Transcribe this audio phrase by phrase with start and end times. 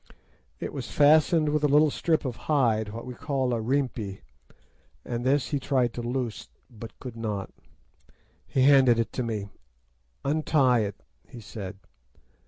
[0.59, 4.21] It was fastened with a little strip of hide, what we call a rimpi,
[5.05, 7.51] and this he tried to loose, but could not.
[8.47, 9.49] He handed it to me.
[10.25, 11.77] 'Untie it,' he said.